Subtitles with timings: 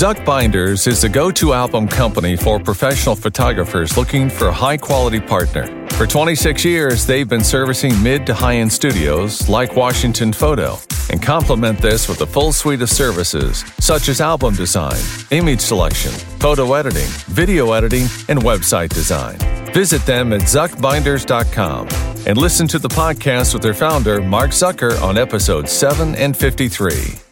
[0.00, 5.20] Zookbinders is the go to album company for professional photographers looking for a high quality
[5.20, 5.66] partner.
[5.90, 10.78] For 26 years, they've been servicing mid to high end studios like Washington Photo
[11.10, 15.02] and complement this with a full suite of services such as album design,
[15.32, 19.36] image selection, photo editing, video editing, and website design.
[19.74, 21.88] Visit them at zookbinders.com
[22.26, 27.29] and listen to the podcast with their founder, Mark Zucker, on episodes 7 and 53.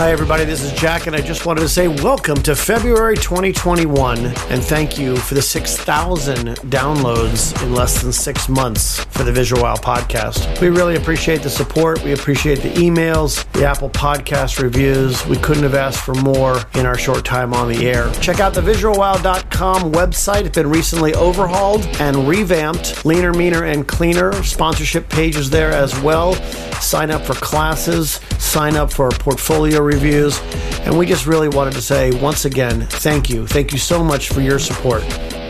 [0.00, 0.46] Hi, everybody.
[0.46, 4.98] This is Jack, and I just wanted to say welcome to February 2021, and thank
[4.98, 10.58] you for the 6,000 downloads in less than six months for the Visual Wow podcast.
[10.58, 12.02] We really appreciate the support.
[12.02, 15.26] We appreciate the emails, the Apple Podcast reviews.
[15.26, 18.10] We couldn't have asked for more in our short time on the air.
[18.22, 20.46] Check out the visualwow.com website.
[20.46, 24.32] It's been recently overhauled and revamped, leaner, meaner, and cleaner.
[24.44, 26.32] Sponsorship pages there as well.
[26.80, 30.40] Sign up for classes, sign up for portfolio reviews.
[30.84, 33.46] And we just really wanted to say once again, thank you.
[33.46, 35.02] Thank you so much for your support.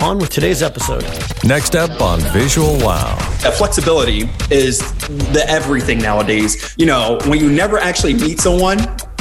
[0.02, 1.04] On with today's episode.
[1.44, 3.16] Next up on Visual Wow.
[3.42, 4.78] That flexibility is
[5.32, 6.74] the everything nowadays.
[6.78, 8.78] You know, when you never actually meet someone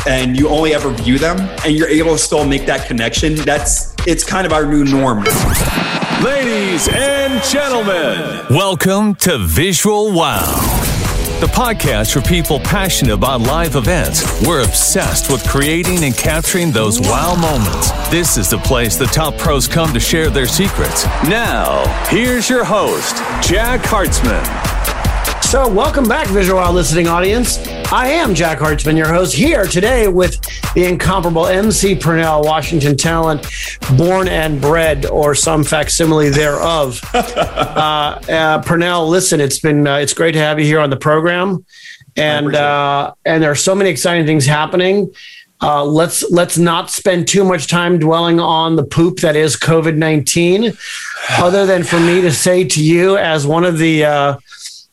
[0.07, 3.95] and you only ever view them and you're able to still make that connection, that's
[4.07, 5.23] it's kind of our new norm.
[6.23, 10.88] Ladies and gentlemen, welcome to Visual Wow
[11.39, 14.45] the podcast for people passionate about live events.
[14.45, 17.91] We're obsessed with creating and capturing those wow moments.
[18.09, 21.05] This is the place the top pros come to share their secrets.
[21.29, 24.78] Now, here's your host, Jack Hartzman.
[25.49, 27.57] So, welcome back, Visual Wow listening audience.
[27.91, 30.39] I am Jack Hartzman, your host, here today with
[30.75, 33.47] the incomparable MC Purnell, Washington talent,
[33.97, 37.01] born and bred, or some facsimile thereof.
[37.15, 40.97] uh, uh, Purnell, listen, it's been uh, it's great to have you here on the
[40.97, 41.65] program,
[42.15, 45.11] and uh, and there are so many exciting things happening.
[45.61, 49.97] Uh, let's let's not spend too much time dwelling on the poop that is COVID
[49.97, 50.73] nineteen,
[51.39, 54.37] other than for me to say to you as one of the uh,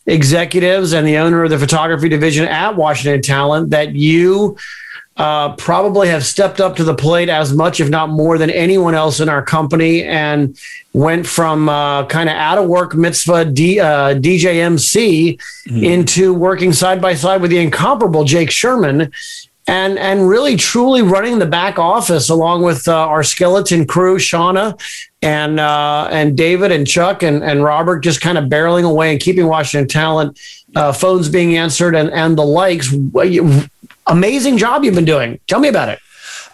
[0.07, 4.57] executives and the owner of the photography division at Washington Talent that you
[5.17, 8.95] uh, probably have stepped up to the plate as much, if not more, than anyone
[8.95, 10.59] else in our company, and
[10.93, 15.85] went from uh, kind of out of work mitzvah D, uh, DJMC mm-hmm.
[15.85, 19.11] into working side by side with the incomparable Jake Sherman.
[19.69, 24.81] And, and really truly running the back office along with uh, our skeleton crew, Shauna
[25.23, 29.21] and uh, and David and Chuck and, and Robert just kind of barreling away and
[29.21, 30.39] keeping Washington talent,
[30.75, 32.95] uh, phones being answered and, and the likes.
[34.09, 35.41] Amazing job you've been doing.
[35.49, 35.99] Tell me about it.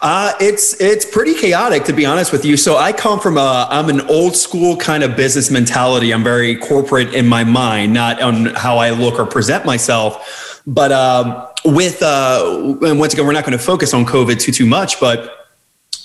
[0.01, 2.57] Uh, it's it's pretty chaotic to be honest with you.
[2.57, 6.13] So I come from a I'm an old school kind of business mentality.
[6.13, 10.61] I'm very corporate in my mind, not on how I look or present myself.
[10.65, 14.51] But um, with uh, and once again, we're not going to focus on COVID too
[14.51, 15.42] too much, but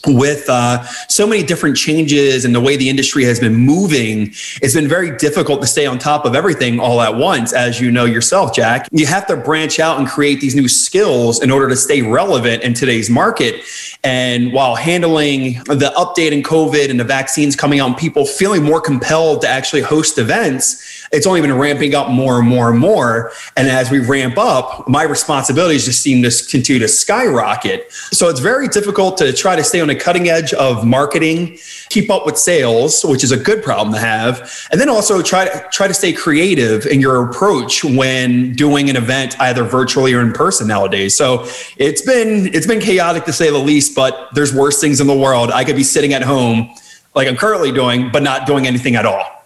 [0.06, 4.28] with uh, so many different changes and the way the industry has been moving,
[4.62, 7.52] it's been very difficult to stay on top of everything all at once.
[7.52, 11.42] As you know yourself, Jack, you have to branch out and create these new skills
[11.42, 13.62] in order to stay relevant in today's market.
[14.04, 18.62] And while handling the update in COVID and the vaccines coming out and people feeling
[18.62, 22.78] more compelled to actually host events, it's only been ramping up more and more and
[22.78, 23.32] more.
[23.56, 27.90] And as we ramp up, my responsibilities just seem to continue to skyrocket.
[27.92, 31.58] So it's very difficult to try to stay on the cutting edge of marketing,
[31.88, 35.46] keep up with sales, which is a good problem to have, and then also try
[35.46, 40.20] to try to stay creative in your approach when doing an event either virtually or
[40.20, 41.16] in person nowadays.
[41.16, 41.46] So
[41.76, 45.16] it's been it's been chaotic to say the least, but there's worse things in the
[45.16, 45.50] world.
[45.50, 46.74] I could be sitting at home
[47.14, 49.37] like I'm currently doing, but not doing anything at all.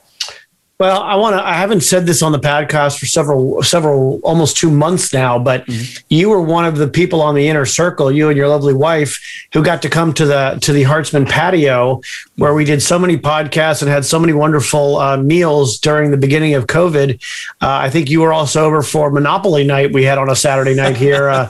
[0.80, 1.46] Well, I want to.
[1.46, 5.38] I haven't said this on the podcast for several, several, almost two months now.
[5.38, 6.04] But mm-hmm.
[6.08, 9.20] you were one of the people on the inner circle, you and your lovely wife,
[9.52, 12.00] who got to come to the to the Hartzman patio,
[12.34, 16.16] where we did so many podcasts and had so many wonderful uh, meals during the
[16.16, 17.14] beginning of COVID.
[17.60, 20.74] Uh, I think you were also over for Monopoly night we had on a Saturday
[20.74, 21.48] night here uh,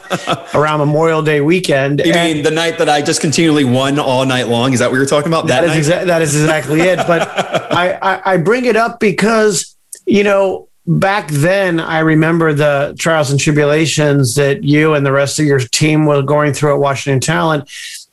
[0.54, 2.02] around Memorial Day weekend.
[2.04, 4.74] You and mean the night that I just continually won all night long?
[4.74, 5.46] Is that what you're talking about?
[5.46, 6.98] That, that is exa- that is exactly it.
[7.06, 7.22] But
[7.72, 12.96] I, I I bring it up because because, you know, back then I remember the
[12.98, 16.80] trials and tribulations that you and the rest of your team were going through at
[16.80, 17.70] Washington Talent,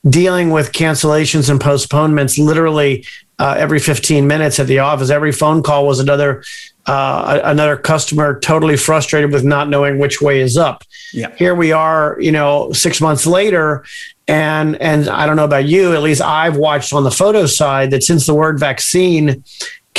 [0.08, 3.08] dealing with cancellations and postponements literally
[3.40, 5.10] uh, every 15 minutes at the office.
[5.10, 6.44] Every phone call was another
[6.86, 10.84] uh, another customer totally frustrated with not knowing which way is up.
[11.14, 11.36] Yeah.
[11.36, 13.84] Here we are, you know, six months later,
[14.28, 17.92] and and I don't know about you, at least I've watched on the photo side
[17.92, 19.44] that since the word vaccine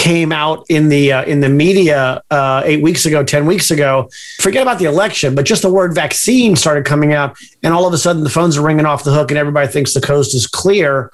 [0.00, 4.08] came out in the uh, in the media uh, eight weeks ago, ten weeks ago.
[4.38, 7.92] Forget about the election, but just the word vaccine started coming out, and all of
[7.92, 10.46] a sudden the phones are ringing off the hook, and everybody thinks the coast is
[10.46, 11.12] clear,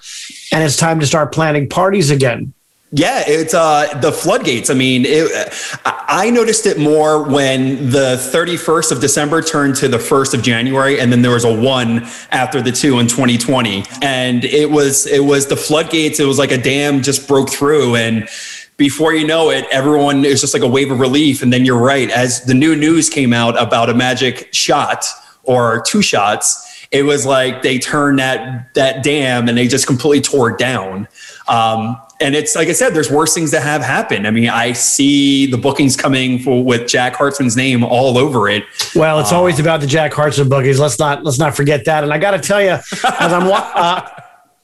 [0.52, 2.54] and it's time to start planning parties again.
[2.92, 4.70] Yeah, it's uh, the floodgates.
[4.70, 5.50] I mean, it,
[5.84, 11.00] I noticed it more when the 31st of December turned to the 1st of January,
[11.00, 15.24] and then there was a one after the two in 2020, and it was it
[15.24, 16.20] was the floodgates.
[16.20, 18.28] It was like a dam just broke through, and
[18.76, 21.42] before you know it, everyone is just like a wave of relief.
[21.42, 25.04] And then you're right, as the new news came out about a magic shot
[25.44, 30.20] or two shots, it was like they turned that that dam and they just completely
[30.20, 31.08] tore it down.
[31.48, 34.26] Um, and it's like I said, there's worse things that have happened.
[34.26, 38.64] I mean, I see the bookings coming for, with Jack Hartzman's name all over it.
[38.94, 40.78] Well, it's uh, always about the Jack Hartzman bookings.
[40.78, 42.04] Let's not let's not forget that.
[42.04, 44.08] And I got to tell you, as I'm uh,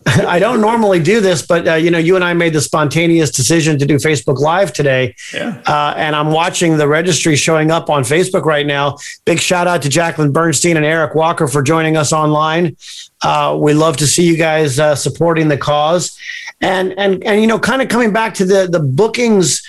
[0.26, 3.30] I don't normally do this, but uh, you know, you and I made the spontaneous
[3.30, 5.62] decision to do Facebook Live today, yeah.
[5.66, 8.96] uh, and I'm watching the registry showing up on Facebook right now.
[9.24, 12.76] Big shout out to Jacqueline Bernstein and Eric Walker for joining us online.
[13.22, 16.18] Uh, we love to see you guys uh, supporting the cause,
[16.60, 19.62] and and and you know, kind of coming back to the the bookings.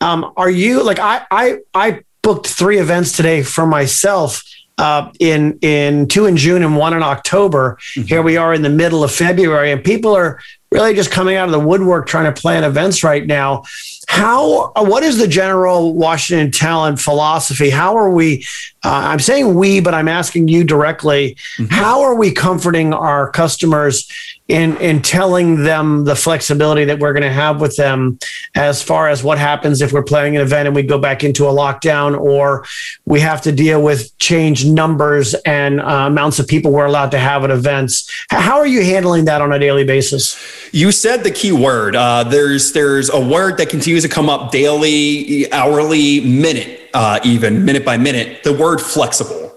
[0.00, 4.44] Um, are you like I I I booked three events today for myself
[4.80, 7.78] uh, in in two in June and one in October.
[7.94, 8.02] Mm-hmm.
[8.06, 10.40] Here we are in the middle of February, and people are
[10.72, 13.64] really just coming out of the woodwork trying to plan events right now.
[14.12, 14.72] How?
[14.74, 17.70] What is the general Washington talent philosophy?
[17.70, 18.44] How are we?
[18.82, 21.36] Uh, I'm saying we, but I'm asking you directly.
[21.58, 21.66] Mm-hmm.
[21.66, 24.08] How are we comforting our customers
[24.50, 28.18] in in telling them the flexibility that we're going to have with them
[28.56, 31.46] as far as what happens if we're playing an event and we go back into
[31.46, 32.64] a lockdown or
[33.06, 37.18] we have to deal with change numbers and uh, amounts of people we're allowed to
[37.18, 40.36] have at events how are you handling that on a daily basis
[40.72, 44.50] you said the key word uh, there's there's a word that continues to come up
[44.50, 49.50] daily hourly minute uh, even minute by minute the word flexible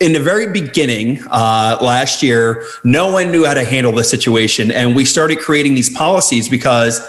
[0.00, 4.70] in the very beginning uh, last year, no one knew how to handle the situation.
[4.70, 7.00] And we started creating these policies because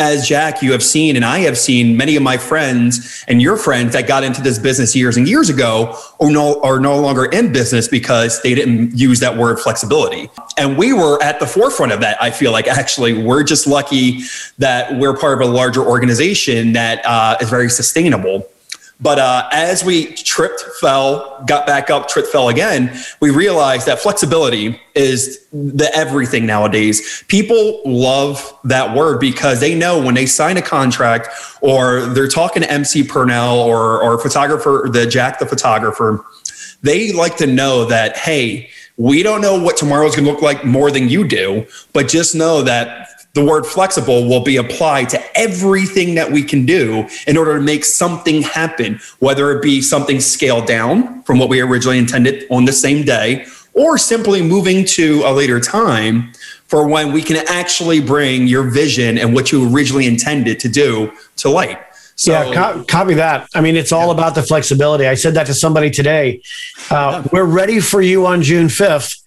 [0.00, 3.58] as Jack, you have seen, and I have seen many of my friends and your
[3.58, 7.26] friends that got into this business years and years ago are no, are no longer
[7.26, 10.30] in business because they didn't use that word flexibility.
[10.56, 12.20] And we were at the forefront of that.
[12.20, 14.22] I feel like actually we're just lucky
[14.56, 18.48] that we're part of a larger organization that uh, is very sustainable.
[19.02, 23.98] But uh, as we tripped, fell, got back up, tripped, fell again, we realized that
[23.98, 27.24] flexibility is the everything nowadays.
[27.28, 31.28] People love that word because they know when they sign a contract
[31.62, 36.24] or they're talking to MC Purnell or, or photographer, the Jack the photographer,
[36.82, 38.68] they like to know that, hey,
[38.98, 42.34] we don't know what tomorrow's going to look like more than you do, but just
[42.34, 47.36] know that the word flexible will be applied to everything that we can do in
[47.36, 51.98] order to make something happen, whether it be something scaled down from what we originally
[51.98, 56.32] intended on the same day, or simply moving to a later time
[56.66, 61.12] for when we can actually bring your vision and what you originally intended to do
[61.36, 61.78] to light.
[62.16, 63.48] So, yeah, co- copy that.
[63.54, 64.12] I mean, it's all yeah.
[64.12, 65.06] about the flexibility.
[65.06, 66.42] I said that to somebody today.
[66.90, 69.19] Uh, we're ready for you on June 5th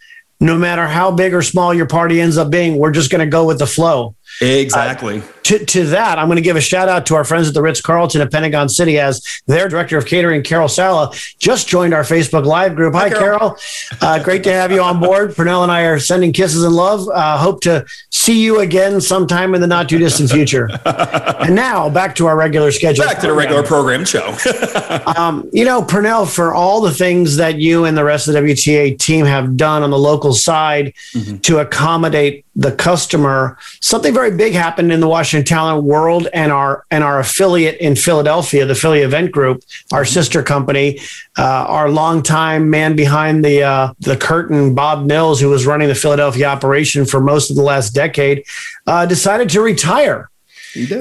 [0.44, 3.26] no matter how big or small your party ends up being, we're just going to
[3.26, 4.16] go with the flow.
[4.42, 5.20] Exactly.
[5.20, 7.54] Uh, to, to that, I'm going to give a shout out to our friends at
[7.54, 11.94] the Ritz Carlton at Pentagon City as their director of catering, Carol Sala, just joined
[11.94, 12.94] our Facebook Live group.
[12.94, 13.40] Hi, Hi Carol.
[13.40, 13.58] Carol.
[14.02, 15.36] Uh, great to have you on board.
[15.36, 17.08] Purnell and I are sending kisses and love.
[17.10, 20.70] Uh, hope to see you again sometime in the not too distant future.
[20.86, 23.06] and now back to our regular schedule.
[23.06, 24.36] Back to the regular program show.
[25.18, 28.40] um, you know, Purnell, for all the things that you and the rest of the
[28.40, 31.38] WTA team have done on the local side mm-hmm.
[31.40, 36.86] to accommodate the customer, something very big happened in the Washington Talent world and our
[36.92, 40.14] and our affiliate in Philadelphia, the Philly Event Group, our mm-hmm.
[40.14, 41.00] sister company,
[41.38, 45.96] uh, our longtime man behind the uh, the curtain, Bob Mills, who was running the
[45.96, 48.44] Philadelphia operation for most of the last decade,
[48.86, 50.30] uh, decided to retire.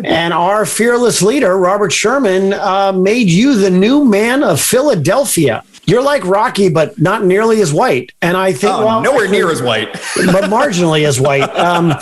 [0.04, 6.02] And our fearless leader, Robert Sherman, uh, made you the new man of Philadelphia you're
[6.02, 8.12] like Rocky, but not nearly as white.
[8.22, 11.48] And I think, oh, well, nowhere near as white, but marginally as white.
[11.56, 11.94] Um,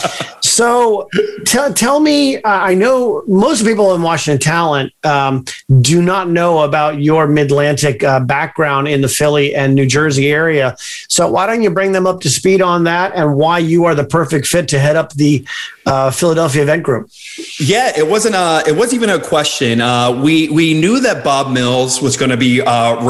[0.42, 1.08] so
[1.46, 5.44] t- tell me, uh, I know most people in Washington Talent um,
[5.80, 10.30] do not know about your Mid Atlantic uh, background in the Philly and New Jersey
[10.30, 10.76] area.
[11.08, 13.94] So why don't you bring them up to speed on that and why you are
[13.94, 15.46] the perfect fit to head up the
[15.86, 17.10] uh, Philadelphia event group?
[17.58, 19.80] Yeah, it wasn't a, it wasn't even a question.
[19.80, 23.02] Uh, we we knew that Bob Mills was going to be uh,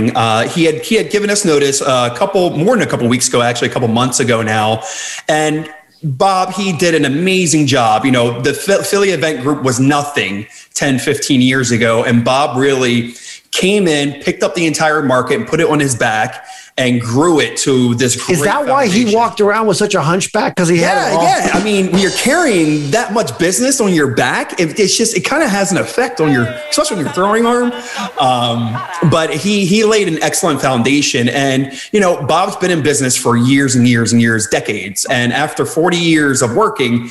[0.00, 3.28] Uh, he had he had given us notice a couple more than a couple weeks
[3.28, 4.82] ago, actually a couple months ago now,
[5.28, 5.72] and
[6.04, 8.04] Bob, he did an amazing job.
[8.04, 12.02] You know, the Philly event group was nothing 10, 15 years ago.
[12.02, 13.14] And Bob really
[13.52, 16.44] came in, picked up the entire market and put it on his back
[16.78, 18.28] and grew it to this.
[18.30, 20.56] Is that why he walked around with such a hunchback?
[20.56, 21.58] Because he yeah, had yeah.
[21.58, 25.20] I mean, when you're carrying that much business on your back, it, it's just it
[25.20, 27.72] kind of has an effect on your, especially on your throwing arm.
[28.18, 33.16] Um, but he he laid an excellent foundation, and you know, Bob's been in business
[33.16, 37.08] for years and years and years, decades, and after 40 years of working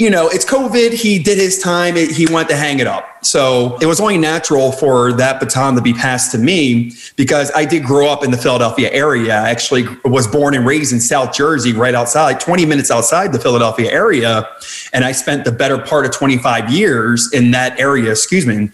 [0.00, 0.94] you know, it's COVID.
[0.94, 1.94] He did his time.
[1.94, 3.22] He wanted to hang it up.
[3.22, 7.66] So it was only natural for that baton to be passed to me because I
[7.66, 9.34] did grow up in the Philadelphia area.
[9.34, 13.38] I actually was born and raised in South Jersey, right outside, 20 minutes outside the
[13.38, 14.48] Philadelphia area.
[14.94, 18.70] And I spent the better part of 25 years in that area, excuse me.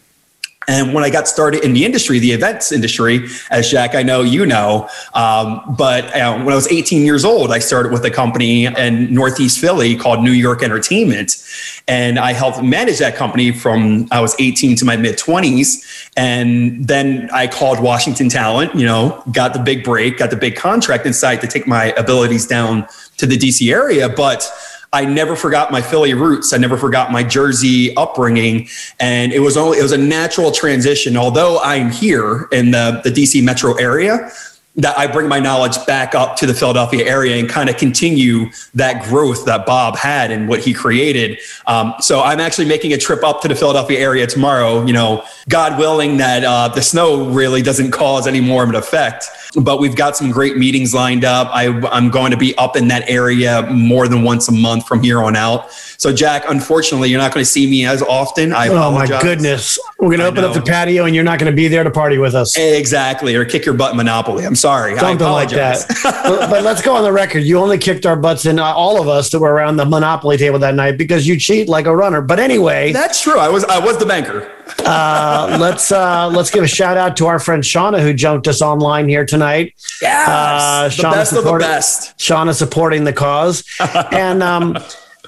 [0.68, 4.23] And when I got started in the industry, the events industry, as Jack, I know
[4.23, 8.11] you know, um, but uh, when I was 18 years old, I started with a
[8.11, 11.42] company in Northeast Philly called New York Entertainment.
[11.88, 16.11] And I helped manage that company from I was 18 to my mid 20s.
[16.16, 20.56] And then I called Washington Talent, you know, got the big break, got the big
[20.56, 22.87] contract inside to take my abilities down
[23.18, 24.08] to the DC area.
[24.08, 24.50] But
[24.93, 26.52] I never forgot my Philly roots.
[26.52, 28.69] I never forgot my Jersey upbringing.
[29.00, 31.16] And it was only, it was a natural transition.
[31.16, 34.31] Although I'm here in the, the DC metro area,
[34.76, 38.50] that I bring my knowledge back up to the Philadelphia area and kind of continue
[38.75, 41.38] that growth that Bob had and what he created.
[41.66, 44.85] Um, so I'm actually making a trip up to the Philadelphia area tomorrow.
[44.85, 48.75] You know, God willing that uh, the snow really doesn't cause any more of an
[48.75, 49.25] effect.
[49.60, 51.48] But we've got some great meetings lined up.
[51.50, 55.02] I, I'm going to be up in that area more than once a month from
[55.02, 55.72] here on out.
[55.98, 58.52] So, Jack, unfortunately, you're not going to see me as often.
[58.52, 61.50] I oh my goodness, we're going to open up the patio, and you're not going
[61.50, 62.56] to be there to party with us.
[62.56, 64.44] Exactly, or kick your butt Monopoly.
[64.44, 65.86] I'm sorry, something like that.
[66.02, 67.40] but, but, let's go on the record.
[67.40, 70.36] You only kicked our butts in, uh, all of us that were around the Monopoly
[70.36, 72.20] table that night because you cheat like a runner.
[72.20, 73.38] But anyway, that's true.
[73.38, 74.52] I was I was the banker.
[74.80, 78.62] Uh, let's uh, let's give a shout out to our friend Shauna who jumped us
[78.62, 79.75] online here tonight.
[80.02, 82.18] Yeah, uh, the best of the best.
[82.18, 83.64] Shauna supporting the cause,
[84.12, 84.76] and um,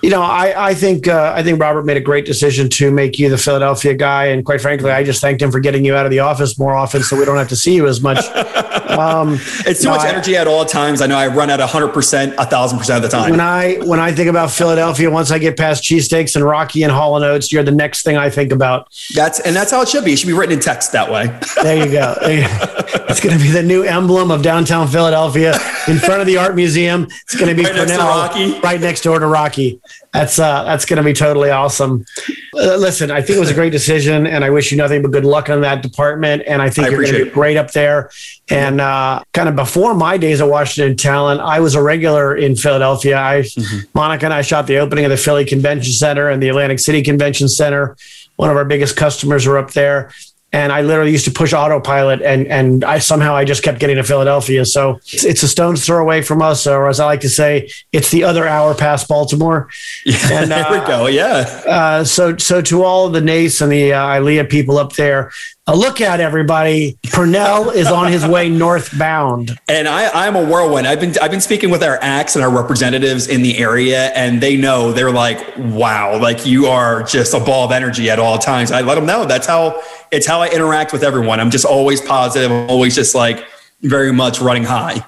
[0.03, 3.19] you know, I, I think uh, I think Robert made a great decision to make
[3.19, 6.05] you the Philadelphia guy, and quite frankly, I just thanked him for getting you out
[6.05, 8.19] of the office more often, so we don't have to see you as much.
[8.99, 9.35] Um,
[9.67, 11.01] it's too much I, energy at all times.
[11.01, 13.31] I know I run at hundred percent, a thousand percent of the time.
[13.31, 16.93] When I when I think about Philadelphia, once I get past cheesesteaks and Rocky and
[16.93, 18.89] Hall and Oates, you're the next thing I think about.
[19.15, 20.13] That's and that's how it should be.
[20.13, 21.27] It should be written in text that way.
[21.63, 22.15] there you go.
[23.09, 25.55] It's going to be the new emblem of downtown Philadelphia
[25.89, 27.05] in front of the art museum.
[27.05, 29.81] It's going to be right Purnell, right next door to Rocky
[30.13, 32.05] that's uh, that's going to be totally awesome.
[32.55, 35.11] Uh, listen, I think it was a great decision, and I wish you nothing but
[35.11, 36.43] good luck on that department.
[36.47, 38.11] And I think I you're going to be great up there.
[38.49, 42.57] And uh, kind of before my days at Washington Talent, I was a regular in
[42.57, 43.19] Philadelphia.
[43.19, 43.81] I, mm-hmm.
[43.95, 47.03] Monica and I shot the opening of the Philly Convention Center and the Atlantic City
[47.03, 47.97] Convention Center.
[48.37, 50.11] One of our biggest customers were up there
[50.53, 53.97] and I literally used to push autopilot, and and I somehow I just kept getting
[53.97, 54.65] to Philadelphia.
[54.65, 57.71] So it's, it's a stone's throw away from us, or as I like to say,
[57.93, 59.69] it's the other hour past Baltimore.
[60.07, 61.07] Yeah, and, uh, there we go.
[61.07, 61.63] Yeah.
[61.67, 65.31] Uh, so so to all the NACE and the uh, ILEA people up there,
[65.69, 66.99] a look at everybody.
[67.11, 69.59] Purnell is on his way northbound.
[69.69, 70.87] And I, I'm a whirlwind.
[70.87, 74.41] I've been I've been speaking with our acts and our representatives in the area, and
[74.41, 78.39] they know they're like, wow, like you are just a ball of energy at all
[78.39, 78.73] times.
[78.73, 81.41] I let them know that's how it's how I interact with everyone.
[81.41, 83.47] I'm just always positive, always just like
[83.83, 85.05] very much running high.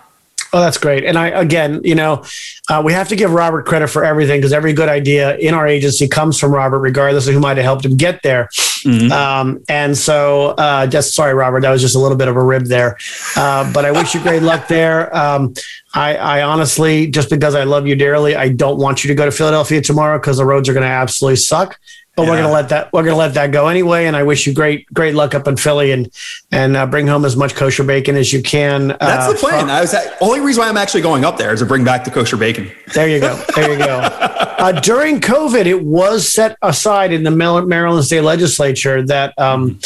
[0.52, 1.04] Oh, that's great.
[1.04, 2.24] And I, again, you know,
[2.68, 5.64] uh, we have to give Robert credit for everything because every good idea in our
[5.64, 8.48] agency comes from Robert, regardless of who might have helped him get there.
[8.84, 9.12] Mm-hmm.
[9.12, 12.42] Um, and so, uh, just sorry, Robert, that was just a little bit of a
[12.42, 12.98] rib there.
[13.36, 15.14] Uh, but I wish you great luck there.
[15.16, 15.54] Um,
[15.94, 19.24] I, I, honestly, just because I love you dearly, I don't want you to go
[19.24, 21.78] to Philadelphia tomorrow because the roads are going to absolutely suck
[22.20, 22.30] but yeah.
[22.30, 24.06] we're gonna let that we're gonna let that go anyway.
[24.06, 26.10] And I wish you great great luck up in Philly and
[26.52, 28.88] and uh, bring home as much kosher bacon as you can.
[28.88, 29.60] That's uh, the plan.
[29.60, 31.84] From, I was at, only reason why I'm actually going up there is to bring
[31.84, 32.70] back the kosher bacon.
[32.94, 33.36] There you go.
[33.54, 33.98] There you go.
[34.60, 39.78] uh, during COVID, it was set aside in the Maryland State Legislature that um,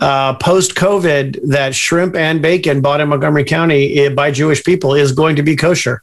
[0.00, 4.94] uh, post COVID that shrimp and bacon bought in Montgomery County eh, by Jewish people
[4.94, 6.02] is going to be kosher.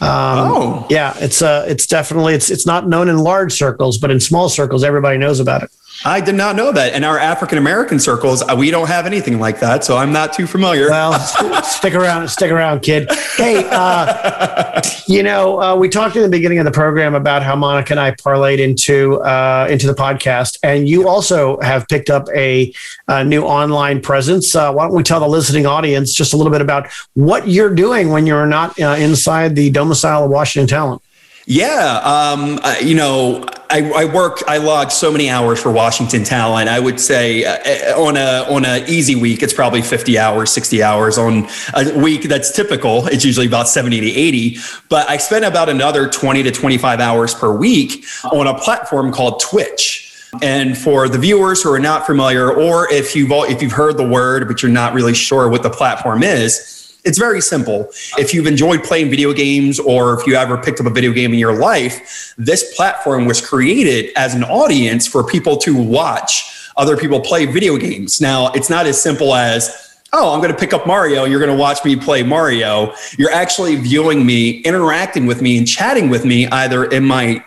[0.00, 4.10] Um, oh, yeah, it's uh, it's definitely it's it's not known in large circles, but
[4.10, 5.70] in small circles, everybody knows about it.
[6.04, 6.94] I did not know that.
[6.94, 10.32] In our African American circles, uh, we don't have anything like that, so I'm not
[10.32, 10.88] too familiar.
[10.90, 11.18] Well,
[11.64, 13.08] stick around, stick around, kid.
[13.36, 17.56] Hey, uh, you know, uh, we talked in the beginning of the program about how
[17.56, 22.28] Monica and I parlayed into uh, into the podcast, and you also have picked up
[22.34, 22.72] a,
[23.08, 24.54] a new online presence.
[24.54, 27.74] Uh, why don't we tell the listening audience just a little bit about what you're
[27.74, 31.02] doing when you're not uh, inside the domicile of Washington Talent?
[31.50, 34.42] Yeah, um, uh, you know, I, I, work.
[34.46, 36.68] I log so many hours for Washington Talent.
[36.68, 40.82] I would say uh, on a on a easy week, it's probably fifty hours, sixty
[40.82, 41.16] hours.
[41.16, 44.58] On a week that's typical, it's usually about seventy to eighty.
[44.90, 49.10] But I spend about another twenty to twenty five hours per week on a platform
[49.10, 50.04] called Twitch.
[50.42, 53.96] And for the viewers who are not familiar, or if you've all, if you've heard
[53.96, 56.77] the word but you're not really sure what the platform is
[57.08, 57.88] it's very simple.
[58.18, 61.32] If you've enjoyed playing video games or if you ever picked up a video game
[61.32, 66.98] in your life, this platform was created as an audience for people to watch other
[66.98, 68.20] people play video games.
[68.20, 71.24] Now, it's not as simple as oh, I'm going to pick up Mario.
[71.24, 72.94] You're going to watch me play Mario.
[73.18, 77.44] You're actually viewing me, interacting with me, and chatting with me either in my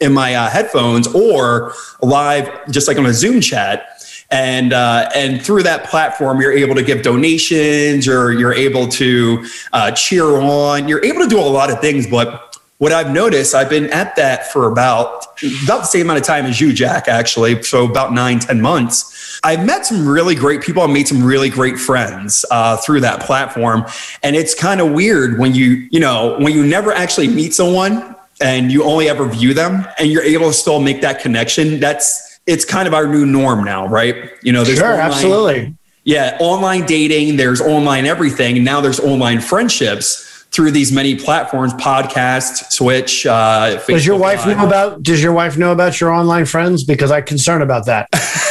[0.00, 3.93] in my uh, headphones or live, just like on a Zoom chat
[4.30, 9.44] and uh, and through that platform you're able to give donations or you're able to
[9.72, 10.88] uh, cheer on.
[10.88, 14.16] You're able to do a lot of things but what i've noticed i've been at
[14.16, 15.26] that for about
[15.62, 19.12] about the same amount of time as you jack actually so about nine ten months.
[19.44, 20.82] I've met some really great people.
[20.82, 23.84] I made some really great friends uh, through that platform.
[24.22, 28.16] And it's kind of weird when you you know when you never actually meet someone
[28.40, 32.23] and you only ever view them and you're able to still make that connection that's
[32.46, 34.30] it's kind of our new norm now, right?
[34.42, 35.76] You know, there's sure, online, absolutely.
[36.04, 38.56] Yeah, online dating, there's online everything.
[38.56, 44.46] And now there's online friendships through these many platforms, podcast, Twitch, uh, Does your wife
[44.46, 44.58] Live.
[44.58, 46.84] know about does your wife know about your online friends?
[46.84, 48.08] Because I'm concerned about that.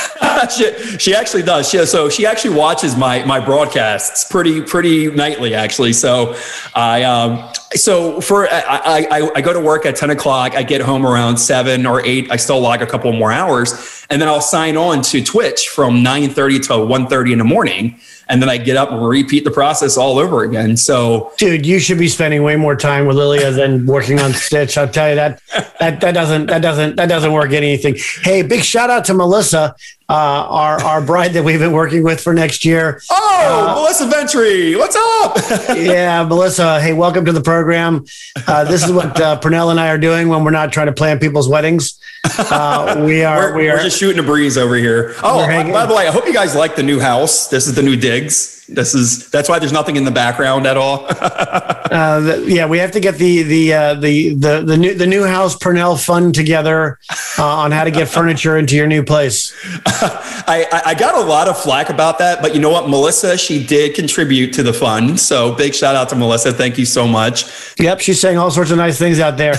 [0.58, 1.70] she, she actually does.
[1.70, 5.94] She, so she actually watches my my broadcasts pretty pretty nightly actually.
[5.94, 6.36] So
[6.76, 10.56] I um so for I, I I go to work at ten o'clock.
[10.56, 12.32] I get home around seven or eight.
[12.32, 16.04] I still log a couple more hours, and then I'll sign on to Twitch from
[16.04, 19.52] nine thirty to 1.30 in the morning and then I get up and repeat the
[19.52, 20.78] process all over again.
[20.78, 24.78] So, dude, you should be spending way more time with Lilia than working on Twitch.
[24.78, 25.42] I'll tell you that
[25.80, 27.96] that that doesn't that doesn't that doesn't work anything.
[28.22, 29.76] Hey, big shout out to Melissa,
[30.10, 33.02] uh, our our bride that we've been working with for next year.
[33.10, 35.38] Oh, uh, Melissa Ventry, what's up?
[35.78, 36.82] yeah, Melissa.
[36.82, 38.06] Hey, welcome to the program.
[38.48, 40.94] Uh, this is what uh, Purnell and I are doing when we're not trying to
[40.94, 42.00] plan people's weddings.
[42.38, 45.16] Uh, we are we're, we are we're just shooting a breeze over here.
[45.24, 47.48] Oh, by the way, I hope you guys like the new house.
[47.48, 48.63] This is the new digs.
[48.68, 51.06] This is that's why there's nothing in the background at all.
[51.10, 55.06] uh, the, yeah, we have to get the the uh, the the the new the
[55.06, 56.98] new house Purnell fund together
[57.38, 59.54] uh, on how to get furniture into your new place.
[59.86, 63.66] I I got a lot of flack about that, but you know what, Melissa, she
[63.66, 65.20] did contribute to the fund.
[65.20, 66.54] So big shout out to Melissa.
[66.54, 67.46] Thank you so much.
[67.80, 69.56] Yep, she's saying all sorts of nice things out there.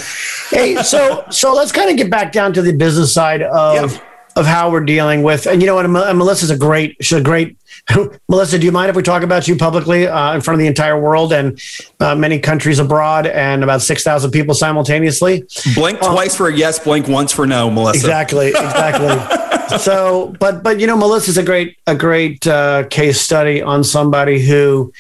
[0.51, 3.93] hey, so so let's kind of get back down to the business side of.
[3.93, 4.03] Yep
[4.37, 5.47] of how we're dealing with.
[5.47, 5.89] And you know what?
[5.89, 7.57] Melissa's a great, she's a great.
[8.29, 10.67] Melissa, do you mind if we talk about you publicly uh, in front of the
[10.67, 11.61] entire world and
[12.01, 15.45] uh, many countries abroad and about 6,000 people simultaneously?
[15.75, 17.99] Blink um, twice for a yes, blink once for no, Melissa.
[17.99, 18.49] Exactly.
[18.49, 19.79] Exactly.
[19.79, 24.41] so, but, but, you know, Melissa's a great, a great uh, case study on somebody
[24.41, 24.93] who,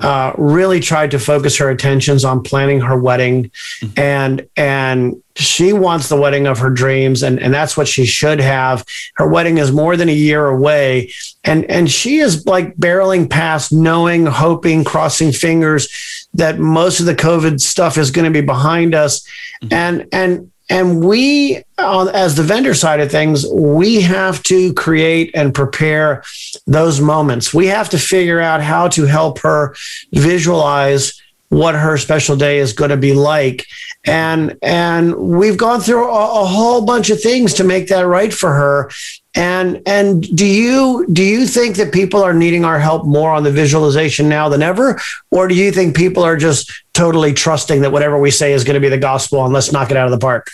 [0.00, 3.98] uh, really tried to focus her attentions on planning her wedding mm-hmm.
[3.98, 8.38] and and she wants the wedding of her dreams and and that's what she should
[8.38, 11.10] have her wedding is more than a year away
[11.44, 15.88] and and she is like barreling past knowing hoping crossing fingers
[16.34, 19.26] that most of the covid stuff is going to be behind us
[19.62, 19.72] mm-hmm.
[19.72, 25.54] and and and we, as the vendor side of things, we have to create and
[25.54, 26.24] prepare
[26.66, 27.54] those moments.
[27.54, 29.76] We have to figure out how to help her
[30.12, 33.66] visualize what her special day is going to be like
[34.06, 38.32] and and we've gone through a, a, whole bunch of things to make that right
[38.32, 38.90] for her
[39.34, 43.42] and and do you do you think that people are needing our help more on
[43.42, 47.90] the visualization now than ever or do you think people are just totally trusting that
[47.90, 50.12] whatever we say is going to be the gospel and let's knock it out of
[50.12, 50.50] the park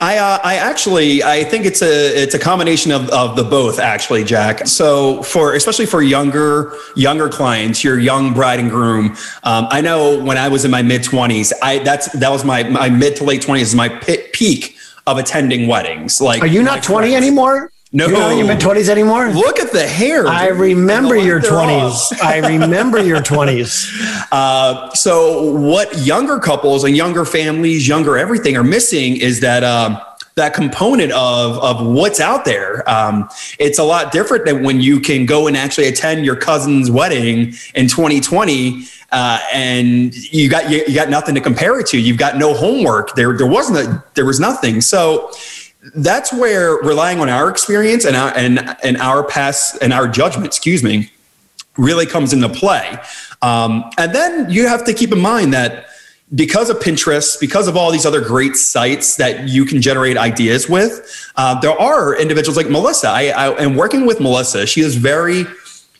[0.00, 3.78] I, uh, I actually, I think it's a, it's a combination of, of the both
[3.78, 4.66] actually, Jack.
[4.66, 9.16] So for, especially for younger, younger clients, your young bride and groom.
[9.42, 12.62] Um, I know when I was in my mid twenties, I, that's, that was my,
[12.62, 14.76] my mid to late twenties, is my peak
[15.06, 16.20] of attending weddings.
[16.20, 17.24] Like, are you not 20 friends.
[17.24, 17.72] anymore?
[17.92, 19.30] No, you're not in your mid twenties anymore.
[19.30, 20.26] Look at the hair.
[20.28, 22.12] I remember your twenties.
[22.22, 23.90] I remember your twenties.
[24.32, 29.64] Uh, so, what younger couples and younger families, younger everything, are missing is that.
[29.64, 29.98] Um,
[30.36, 32.88] that component of of what's out there.
[32.88, 36.90] Um, it's a lot different than when you can go and actually attend your cousin's
[36.90, 38.84] wedding in 2020.
[39.12, 42.00] Uh, and you got you, you, got nothing to compare it to.
[42.00, 43.14] You've got no homework.
[43.16, 44.80] There there wasn't a, there was nothing.
[44.80, 45.32] So
[45.96, 50.46] that's where relying on our experience and our and and our past and our judgment,
[50.46, 51.10] excuse me,
[51.76, 52.96] really comes into play.
[53.42, 55.86] Um, and then you have to keep in mind that
[56.34, 60.68] because of Pinterest, because of all these other great sites that you can generate ideas
[60.68, 63.08] with, uh, there are individuals like Melissa.
[63.08, 64.66] I, I am working with Melissa.
[64.66, 65.44] She is very,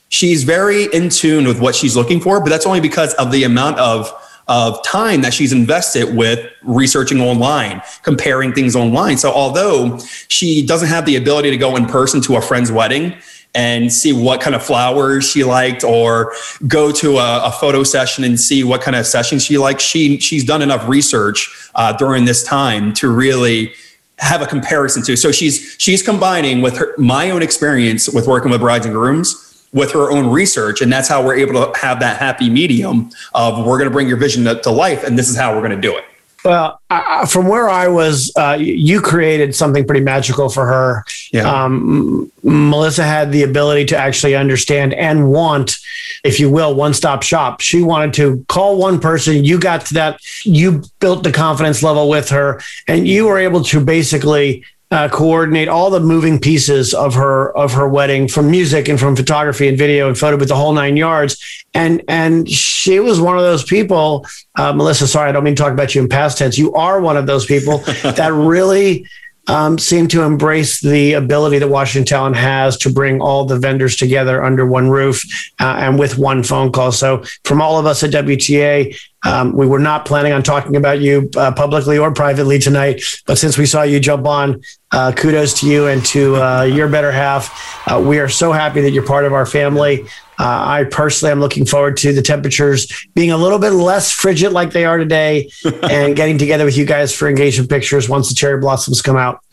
[0.08, 3.44] she's very in tune with what she's looking for, but that's only because of the
[3.44, 4.12] amount of
[4.48, 9.16] of time that she's invested with researching online, comparing things online.
[9.16, 13.16] So although she doesn't have the ability to go in person to a friend's wedding,
[13.54, 16.32] and see what kind of flowers she liked or
[16.68, 20.18] go to a, a, photo session and see what kind of session she likes she
[20.18, 23.72] she's done enough research uh, during this time to really
[24.18, 25.16] have a comparison to.
[25.16, 29.46] So she's she's combining with her my own experience with working with brides and grooms
[29.72, 33.64] with her own research and that's how we're able to have that happy medium of
[33.64, 35.70] we're going to bring your vision to, to life and this is how we're going
[35.70, 36.04] to do it
[36.44, 41.04] well, uh, from where I was, uh, you created something pretty magical for her.
[41.32, 41.50] Yeah.
[41.50, 45.76] Um, Melissa had the ability to actually understand and want,
[46.24, 47.60] if you will, one stop shop.
[47.60, 49.44] She wanted to call one person.
[49.44, 50.20] You got to that.
[50.44, 55.68] You built the confidence level with her, and you were able to basically uh, coordinate
[55.68, 59.78] all the moving pieces of her of her wedding from music and from photography and
[59.78, 63.62] video and photo with the whole nine yards and and she was one of those
[63.62, 64.26] people
[64.56, 67.00] uh, melissa sorry i don't mean to talk about you in past tense you are
[67.00, 69.06] one of those people that really
[69.46, 73.96] um, seem to embrace the ability that Washington Talent has to bring all the vendors
[73.96, 75.22] together under one roof
[75.58, 76.92] uh, and with one phone call.
[76.92, 81.00] So, from all of us at WTA, um, we were not planning on talking about
[81.00, 85.60] you uh, publicly or privately tonight, but since we saw you jump on, uh, kudos
[85.60, 87.88] to you and to uh, your better half.
[87.90, 90.04] Uh, we are so happy that you're part of our family.
[90.38, 94.52] Uh, I personally am looking forward to the temperatures being a little bit less frigid
[94.52, 95.50] like they are today
[95.82, 99.44] and getting together with you guys for engagement pictures once the cherry blossoms come out.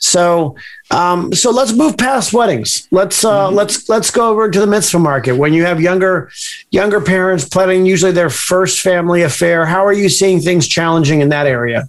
[0.00, 0.54] So,
[0.90, 2.88] um, so let's move past weddings.
[2.90, 3.56] Let's uh, mm-hmm.
[3.56, 5.32] let's let's go over to the mitzvah market.
[5.32, 6.30] When you have younger
[6.70, 11.28] younger parents planning usually their first family affair, how are you seeing things challenging in
[11.28, 11.88] that area?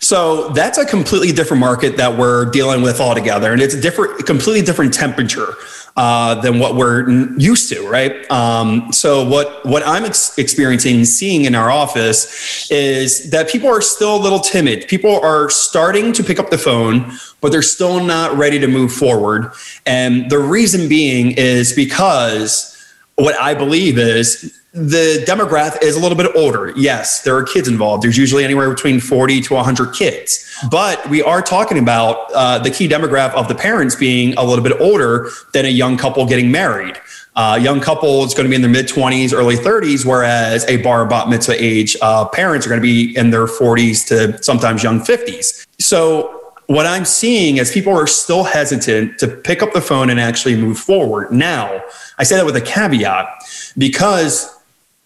[0.00, 4.26] So that's a completely different market that we're dealing with altogether, and it's a different,
[4.26, 5.54] completely different temperature
[5.96, 8.30] uh, than what we're used to, right?
[8.30, 13.82] Um, so what what I'm ex- experiencing, seeing in our office, is that people are
[13.82, 14.88] still a little timid.
[14.88, 18.92] People are starting to pick up the phone, but they're still not ready to move
[18.92, 19.52] forward.
[19.84, 22.68] And the reason being is because
[23.16, 26.72] what I believe is the demographic is a little bit older.
[26.76, 28.02] Yes, there are kids involved.
[28.02, 30.48] There's usually anywhere between 40 to 100 kids.
[30.70, 34.64] But we are talking about uh, the key demographic of the parents being a little
[34.64, 36.98] bit older than a young couple getting married.
[37.36, 40.78] Uh, young couple is going to be in their mid 20s, early 30s, whereas a
[40.78, 44.82] bar bat mitzvah age uh, parents are going to be in their 40s to sometimes
[44.82, 45.66] young 50s.
[45.80, 50.18] So what I'm seeing is people are still hesitant to pick up the phone and
[50.18, 51.30] actually move forward.
[51.30, 51.82] Now,
[52.18, 53.28] I say that with a caveat
[53.76, 54.61] because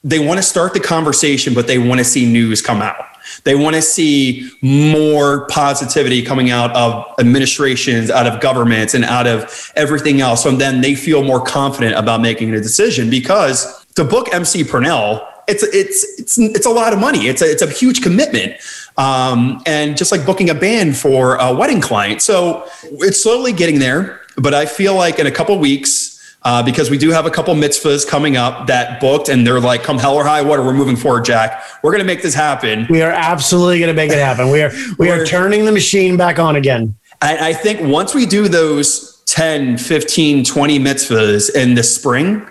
[0.07, 3.05] they want to start the conversation, but they want to see news come out.
[3.43, 9.27] They want to see more positivity coming out of administrations, out of governments, and out
[9.27, 10.47] of everything else.
[10.47, 15.27] And then they feel more confident about making a decision because to book MC Purnell,
[15.49, 17.27] it's it's it's it's a lot of money.
[17.27, 18.55] It's a it's a huge commitment,
[18.97, 22.23] um, and just like booking a band for a wedding client.
[22.23, 24.21] So it's slowly getting there.
[24.37, 26.06] But I feel like in a couple weeks,
[26.47, 29.83] uh, because we do have a couple mitzvahs coming up that booked, and they're like,
[29.83, 31.61] "Come hell or high water, we're moving forward, Jack.
[31.83, 32.87] We're going to make this happen.
[32.89, 34.53] We are absolutely going to make it happen.
[34.53, 38.27] We are we are turning the machine back on again." I, I think once we
[38.27, 42.49] do those 10, 15, 20 mitzvahs in the spring,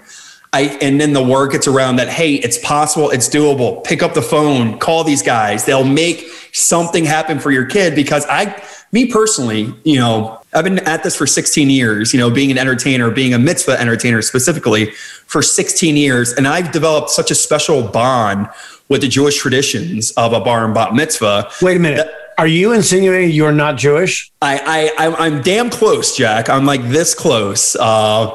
[0.52, 4.14] I, and then the word gets around that hey it's possible it's doable pick up
[4.14, 9.06] the phone call these guys they'll make something happen for your kid because i me
[9.12, 13.12] personally you know I've been at this for 16 years, you know, being an entertainer,
[13.12, 14.92] being a mitzvah entertainer specifically
[15.28, 16.32] for 16 years.
[16.32, 18.48] And I've developed such a special bond
[18.88, 21.52] with the Jewish traditions of a bar and bat mitzvah.
[21.62, 21.98] Wait a minute.
[22.08, 24.32] That, are you insinuating you're not Jewish?
[24.42, 26.50] I, I, I'm damn close, Jack.
[26.50, 27.76] I'm like this close.
[27.76, 28.30] Uh,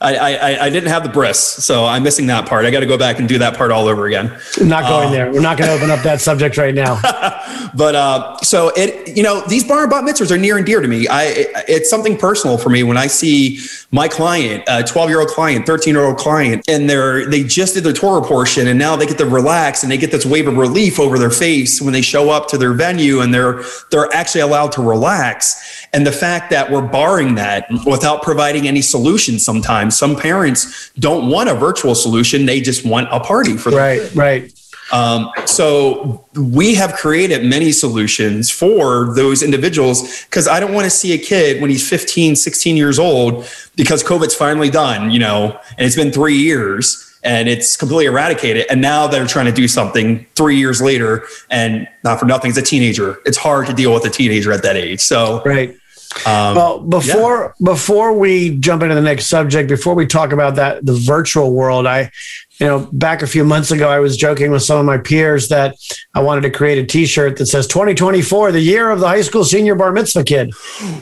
[0.00, 2.64] I, I, I didn't have the bris, so I'm missing that part.
[2.66, 4.26] I got to go back and do that part all over again.
[4.60, 5.32] not going uh, there.
[5.32, 7.00] We're not going to open up that subject right now.
[7.74, 10.80] but uh, so it, you know, these bar and bat mitzvahs are near and dear
[10.80, 11.08] to me.
[11.08, 13.58] I, it, it's something personal for me when I see
[13.90, 17.74] my client, a 12 year old client, 13 year old client, and they're they just
[17.74, 20.46] did their Torah portion, and now they get to relax and they get this wave
[20.46, 23.64] of relief over their face when they show up to their venue and they're they're
[23.90, 25.86] they're actually allowed to relax.
[25.92, 31.30] And the fact that we're barring that without providing any solution sometimes, some parents don't
[31.30, 32.46] want a virtual solution.
[32.46, 33.78] They just want a party for them.
[33.78, 34.52] Right, right.
[34.92, 40.90] Um, so we have created many solutions for those individuals because I don't want to
[40.90, 45.58] see a kid when he's 15, 16 years old because COVID's finally done, you know,
[45.76, 48.66] and it's been three years and it's completely eradicated.
[48.70, 52.58] And now they're trying to do something three years later, and not for nothing, it's
[52.58, 53.18] a teenager.
[53.26, 55.00] It's hard to deal with a teenager at that age.
[55.00, 55.76] So right.
[56.24, 57.72] Um, well, before yeah.
[57.72, 61.86] before we jump into the next subject, before we talk about that the virtual world,
[61.86, 62.10] I
[62.58, 65.48] you know, back a few months ago, I was joking with some of my peers
[65.48, 65.76] that
[66.14, 69.44] I wanted to create a T-shirt that says 2024, the year of the high school
[69.44, 70.52] senior bar mitzvah kid.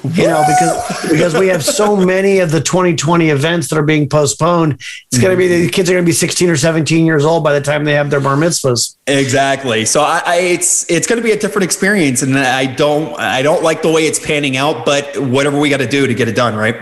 [0.02, 4.08] You know, because because we have so many of the 2020 events that are being
[4.08, 4.80] postponed.
[5.12, 5.70] It's going to be the mm-hmm.
[5.70, 8.10] kids are going to be 16 or 17 years old by the time they have
[8.10, 8.96] their bar mitzvahs.
[9.06, 9.84] Exactly.
[9.84, 13.42] So I, I it's it's going to be a different experience, and I don't I
[13.42, 16.26] don't like the way it's panning out, but whatever we got to do to get
[16.26, 16.76] it done, right?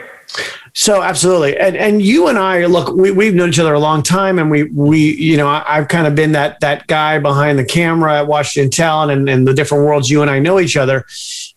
[0.75, 4.03] So absolutely, and and you and I look, we we've known each other a long
[4.03, 7.59] time, and we we you know I, have kind of been that that guy behind
[7.59, 10.79] the camera at Washington Talent and, and the different worlds you and I know each
[10.79, 11.05] other.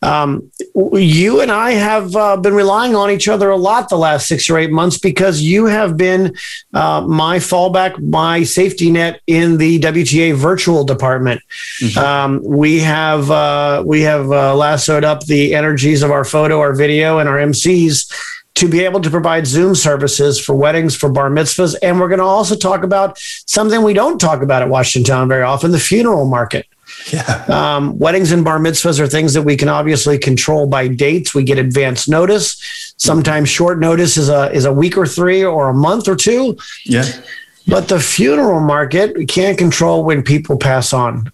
[0.01, 0.51] Um,
[0.93, 4.49] you and I have uh, been relying on each other a lot the last six
[4.49, 6.35] or eight months because you have been
[6.73, 11.41] uh, my fallback, my safety net in the WTA virtual department.
[11.81, 11.99] Mm-hmm.
[11.99, 16.75] Um, we have uh, we have uh, lassoed up the energies of our photo, our
[16.75, 18.11] video, and our MCs
[18.55, 21.75] to be able to provide Zoom services for weddings, for bar mitzvahs.
[21.81, 25.27] And we're going to also talk about something we don't talk about at Washington Town
[25.27, 26.65] very often the funeral market.
[27.11, 27.45] Yeah.
[27.49, 31.35] Um, weddings and bar mitzvahs are things that we can obviously control by dates.
[31.35, 32.93] We get advance notice.
[32.97, 36.57] Sometimes short notice is a is a week or three or a month or two.
[36.85, 37.05] Yeah.
[37.67, 41.31] But the funeral market, we can't control when people pass on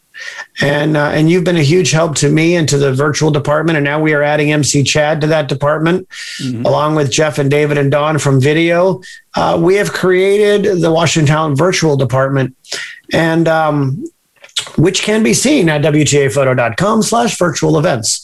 [0.61, 3.77] and uh, and you've been a huge help to me and to the virtual department.
[3.77, 6.07] And now we are adding mc chad to that department
[6.41, 6.65] mm-hmm.
[6.65, 9.01] along with jeff and david and don from video.
[9.35, 12.55] Uh, we have created the washington virtual department.
[13.13, 14.05] And um,
[14.77, 18.21] which can be seen at wtaphoto.com slash virtual events.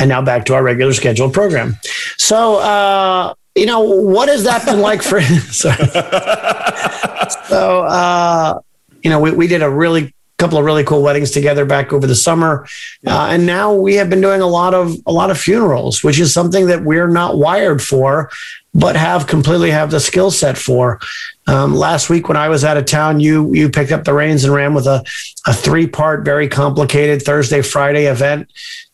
[0.00, 1.76] And now back to our regular scheduled program.
[2.16, 5.20] So uh, you know what has that been like for
[7.48, 8.60] so uh,
[9.02, 12.06] you know we, we did a really couple of really cool weddings together back over
[12.06, 12.66] the summer,
[13.06, 16.18] uh, and now we have been doing a lot of a lot of funerals, which
[16.18, 18.30] is something that we're not wired for,
[18.74, 21.00] but have completely have the skill set for.
[21.46, 24.44] Um, last week when I was out of town, you you picked up the reins
[24.44, 25.02] and ran with a
[25.46, 28.50] a three part, very complicated Thursday Friday event.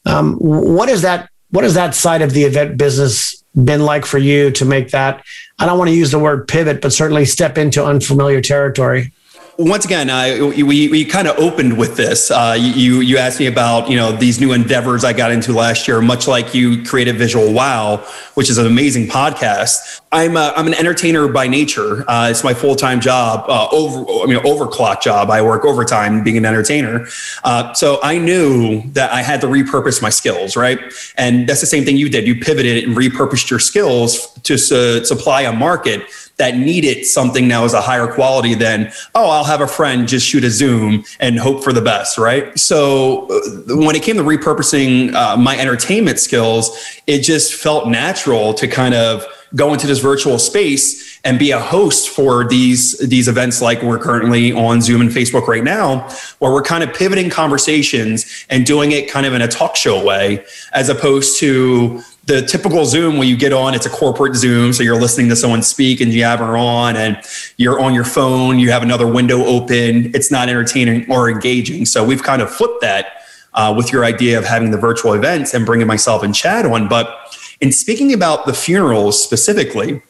[0.06, 1.28] Um, what is that?
[1.50, 5.24] What is that side of the event business been like for you to make that?
[5.58, 9.12] I don't want to use the word pivot, but certainly step into unfamiliar territory
[9.58, 12.30] once again, uh, we, we kind of opened with this.
[12.30, 15.86] Uh, you you asked me about you know these new endeavors I got into last
[15.86, 17.98] year, much like you created Visual Wow,
[18.34, 20.00] which is an amazing podcast.
[20.10, 22.08] I'm a, I'm an entertainer by nature.
[22.08, 23.44] Uh, it's my full time job.
[23.48, 25.30] Uh, over I mean overclock job.
[25.30, 27.06] I work overtime being an entertainer.
[27.44, 30.78] Uh, so I knew that I had to repurpose my skills, right?
[31.16, 32.26] And that's the same thing you did.
[32.26, 36.02] You pivoted and repurposed your skills to su- supply a market
[36.38, 40.26] that needed something now as a higher quality than, oh, I'll have a friend just
[40.26, 42.58] shoot a Zoom and hope for the best, right?
[42.58, 48.54] So uh, when it came to repurposing uh, my entertainment skills, it just felt natural
[48.54, 53.28] to kind of go into this virtual space and be a host for these these
[53.28, 57.30] events like we're currently on Zoom and Facebook right now where we're kind of pivoting
[57.30, 62.42] conversations and doing it kind of in a talk show way as opposed to the
[62.42, 64.72] typical Zoom when you get on, it's a corporate Zoom.
[64.72, 67.18] So you're listening to someone speak and you have her on and
[67.56, 70.14] you're on your phone, you have another window open.
[70.14, 71.84] It's not entertaining or engaging.
[71.84, 73.22] So we've kind of flipped that
[73.54, 76.88] uh, with your idea of having the virtual events and bringing myself and Chad on.
[76.88, 80.00] But in speaking about the funerals specifically,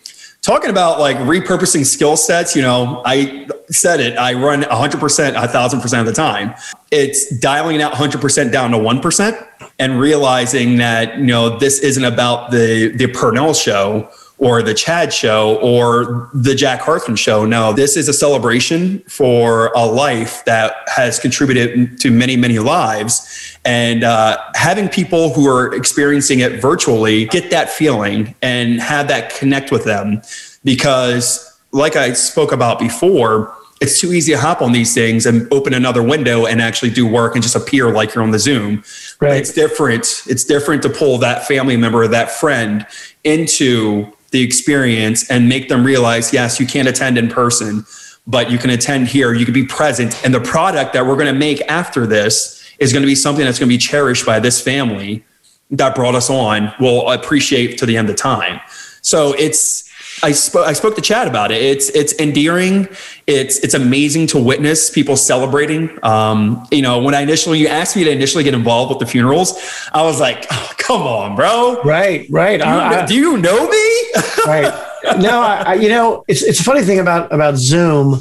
[0.42, 6.00] talking about like repurposing skill sets, you know, I said it, I run 100%, 1000%
[6.00, 6.55] of the time.
[6.90, 12.50] It's dialing out 100% down to 1% and realizing that, you know, this isn't about
[12.50, 14.11] the, the Purnell show
[14.42, 17.46] or the Chad show or the Jack Hartzman show.
[17.46, 23.57] No, this is a celebration for a life that has contributed to many, many lives.
[23.64, 29.33] And uh, having people who are experiencing it virtually get that feeling and have that
[29.33, 30.22] connect with them.
[30.64, 35.52] Because, like I spoke about before, it's too easy to hop on these things and
[35.52, 38.83] open another window and actually do work and just appear like you're on the Zoom.
[39.20, 39.37] Right.
[39.37, 40.24] It's different.
[40.26, 42.85] It's different to pull that family member or that friend
[43.22, 47.85] into the experience and make them realize yes, you can't attend in person,
[48.27, 49.33] but you can attend here.
[49.35, 50.25] You can be present.
[50.25, 53.45] And the product that we're going to make after this is going to be something
[53.45, 55.25] that's going to be cherished by this family
[55.71, 58.61] that brought us on, will appreciate to the end of time.
[59.01, 59.90] So it's,
[60.22, 61.61] I spoke I spoke to Chad about it.
[61.61, 62.88] It's it's endearing.
[63.26, 65.98] It's it's amazing to witness people celebrating.
[66.04, 69.06] Um, you know, when I initially you asked me to initially get involved with the
[69.06, 69.61] funerals,
[69.92, 72.61] I was like, oh, "Come on, bro!" Right, right.
[72.61, 74.12] Do you, I, do you know me?
[74.46, 74.88] right.
[75.18, 78.20] No, I, you know, it's it's a funny thing about about Zoom.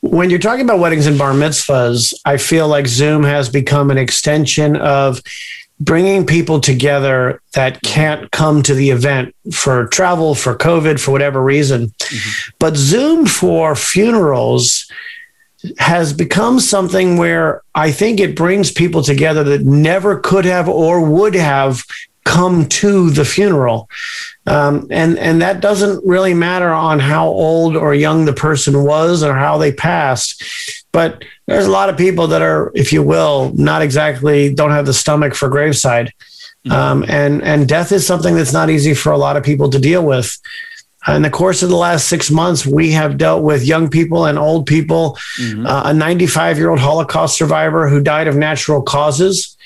[0.00, 3.98] when you're talking about weddings and bar mitzvahs, I feel like Zoom has become an
[3.98, 5.20] extension of
[5.84, 11.42] bringing people together that can't come to the event for travel, for COVID, for whatever
[11.42, 11.88] reason.
[11.88, 12.50] Mm-hmm.
[12.58, 14.90] But Zoom for funerals
[15.78, 21.00] has become something where I think it brings people together that never could have or
[21.00, 21.84] would have
[22.24, 23.88] come to the funeral.
[24.46, 29.22] Um, and and that doesn't really matter on how old or young the person was
[29.22, 30.42] or how they passed.
[30.94, 34.86] But there's a lot of people that are, if you will, not exactly don't have
[34.86, 36.12] the stomach for graveside.
[36.64, 36.72] Mm-hmm.
[36.72, 39.78] Um, and and death is something that's not easy for a lot of people to
[39.78, 40.38] deal with
[41.08, 44.38] in the course of the last six months, we have dealt with young people and
[44.38, 45.18] old people.
[45.38, 45.66] Mm-hmm.
[45.66, 49.56] Uh, a 95 year old Holocaust survivor who died of natural causes,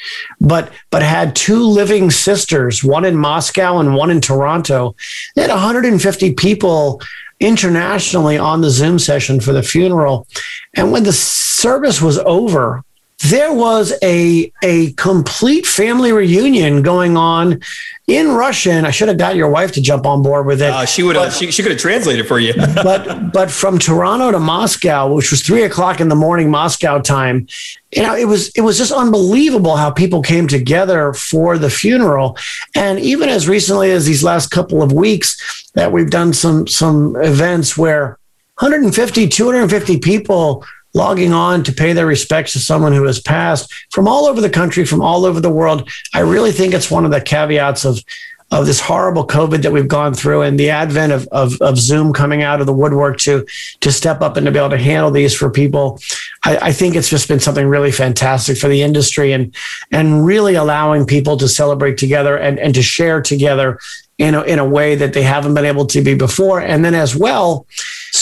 [0.41, 4.97] but but had two living sisters, one in Moscow and one in Toronto.
[5.37, 7.01] They had 150 people
[7.41, 10.27] internationally on the Zoom session for the funeral,
[10.75, 12.85] and when the service was over,
[13.25, 17.61] there was a a complete family reunion going on
[18.07, 18.85] in Russian.
[18.85, 20.71] I should have got your wife to jump on board with it.
[20.71, 21.35] Uh, she would have.
[21.35, 22.55] She, she could have translated for you.
[22.77, 27.49] but but from Toronto to Moscow, which was three o'clock in the morning Moscow time,
[27.91, 32.39] you know, it was it was just unbelievable how people came together for the funeral.
[32.77, 37.17] And even as recently as these last couple of weeks, that we've done some some
[37.17, 38.17] events where
[38.61, 40.65] 150, 250 people
[40.99, 44.51] logging on to pay their respects to someone who has passed from all over the
[44.51, 45.89] country, from all over the world.
[46.13, 48.03] I really think it's one of the caveats of
[48.51, 52.15] of this horrible COVID that we've gone through and the advent of, of, of, Zoom
[52.15, 53.47] coming out of the woodwork to,
[53.81, 56.01] to step up and to be able to handle these for people.
[56.45, 59.55] I, I, think it's just been something really fantastic for the industry and,
[59.93, 63.79] and really allowing people to celebrate together and, and to share together
[64.17, 66.59] in a, in a way that they haven't been able to be before.
[66.59, 67.67] And then as well,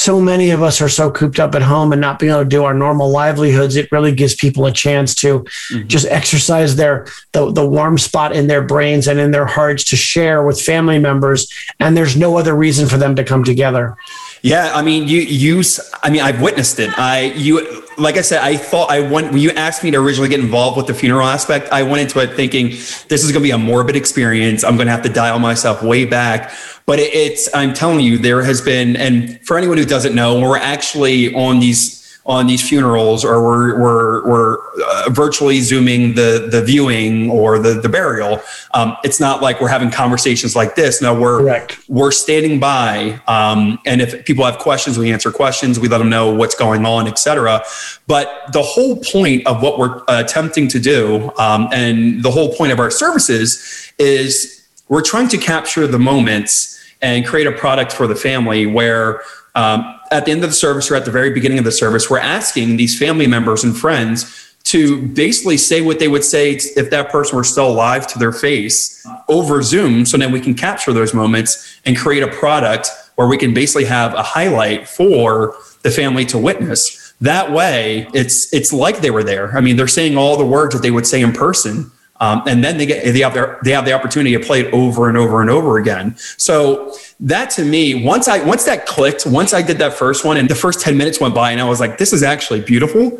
[0.06, 2.48] so many of us are so cooped up at home and not being able to
[2.48, 3.74] do our normal livelihoods.
[3.74, 5.88] It really gives people a chance to mm-hmm.
[5.88, 9.96] just exercise their the, the warm spot in their brains and in their hearts to
[9.96, 11.52] share with family members.
[11.80, 13.96] And there's no other reason for them to come together.
[14.42, 15.80] Yeah, I mean, you use.
[16.04, 16.96] I mean, I've witnessed it.
[16.96, 20.28] I you like I said, I thought I went when you asked me to originally
[20.28, 21.70] get involved with the funeral aspect.
[21.72, 22.68] I went into it thinking
[23.08, 24.64] this is going to be a morbid experience.
[24.64, 26.52] I'm going to have to dial myself way back.
[26.86, 27.52] But it, it's.
[27.54, 31.58] I'm telling you, there has been, and for anyone who doesn't know, we're actually on
[31.58, 31.95] these
[32.26, 37.74] on these funerals or we're, we're, we're uh, virtually zooming the, the viewing or the,
[37.74, 38.40] the burial.
[38.74, 41.00] Um, it's not like we're having conversations like this.
[41.00, 41.78] No, we're, Correct.
[41.88, 43.20] we're standing by.
[43.28, 46.84] Um, and if people have questions, we answer questions, we let them know what's going
[46.84, 47.62] on, etc.
[48.08, 52.72] But the whole point of what we're attempting to do um, and the whole point
[52.72, 58.06] of our services is we're trying to capture the moments and create a product for
[58.06, 59.22] the family where
[59.54, 62.08] um, at the end of the service or at the very beginning of the service,
[62.10, 66.90] we're asking these family members and friends to basically say what they would say if
[66.90, 70.04] that person were still alive to their face over Zoom.
[70.04, 73.84] So then we can capture those moments and create a product where we can basically
[73.84, 77.14] have a highlight for the family to witness.
[77.20, 79.56] That way, it's it's like they were there.
[79.56, 81.90] I mean, they're saying all the words that they would say in person,
[82.20, 84.72] um, and then they get they have their they have the opportunity to play it
[84.72, 86.16] over and over and over again.
[86.36, 90.36] So that to me, once I once that clicked, once I did that first one,
[90.36, 93.18] and the first ten minutes went by, and I was like, this is actually beautiful.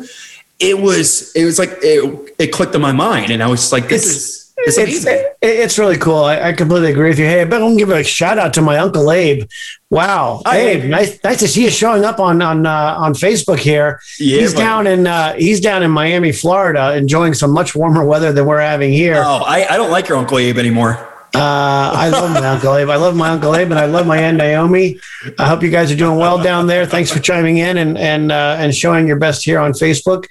[0.59, 3.87] It was it was like it, it clicked in my mind, and I was like,
[3.87, 5.05] this it's, is it's, it's,
[5.41, 6.23] it's, really cool.
[6.23, 7.25] I, I, completely agree with you.
[7.25, 9.47] Hey, but I better give a shout out to my uncle Abe.
[9.89, 13.59] Wow, Hi, Abe, nice, nice to see you showing up on on uh, on Facebook
[13.59, 14.01] here.
[14.19, 18.33] Yeah, he's down in uh, he's down in Miami, Florida, enjoying some much warmer weather
[18.33, 19.21] than we're having here.
[19.23, 21.07] Oh, I, I don't like your uncle Abe anymore.
[21.35, 22.89] Uh, I love my Uncle Abe.
[22.89, 24.99] I love my Uncle Abe, and I love my Aunt Naomi.
[25.37, 26.85] I hope you guys are doing well down there.
[26.85, 30.25] Thanks for chiming in and and uh, and showing your best here on Facebook.